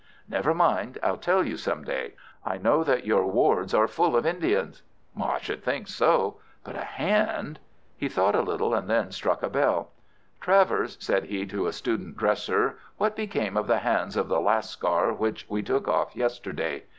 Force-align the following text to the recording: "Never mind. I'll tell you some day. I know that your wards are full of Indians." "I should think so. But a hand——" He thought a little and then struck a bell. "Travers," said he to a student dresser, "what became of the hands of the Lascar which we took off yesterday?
"Never 0.27 0.51
mind. 0.55 0.97
I'll 1.03 1.15
tell 1.19 1.43
you 1.43 1.57
some 1.57 1.83
day. 1.83 2.15
I 2.43 2.57
know 2.57 2.83
that 2.83 3.05
your 3.05 3.27
wards 3.27 3.71
are 3.71 3.87
full 3.87 4.15
of 4.15 4.25
Indians." 4.25 4.81
"I 5.15 5.37
should 5.37 5.63
think 5.63 5.87
so. 5.87 6.37
But 6.63 6.75
a 6.75 6.83
hand——" 6.83 7.59
He 7.95 8.09
thought 8.09 8.33
a 8.33 8.41
little 8.41 8.73
and 8.73 8.89
then 8.89 9.11
struck 9.11 9.43
a 9.43 9.47
bell. 9.47 9.91
"Travers," 10.39 10.97
said 10.99 11.25
he 11.25 11.45
to 11.45 11.67
a 11.67 11.71
student 11.71 12.17
dresser, 12.17 12.79
"what 12.97 13.15
became 13.15 13.55
of 13.55 13.67
the 13.67 13.77
hands 13.77 14.17
of 14.17 14.27
the 14.27 14.41
Lascar 14.41 15.13
which 15.13 15.45
we 15.51 15.61
took 15.61 15.87
off 15.87 16.15
yesterday? 16.15 16.85